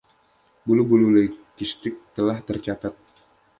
Bulu-bulu 0.67 1.09
leucistic 1.15 1.93
telah 2.17 2.37
tercatat. 2.47 2.95